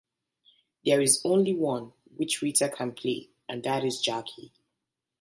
[0.83, 4.51] There is only one which Rita can play, and that is Jacky.